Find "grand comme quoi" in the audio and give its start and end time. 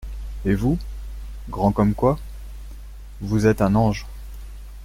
1.51-2.17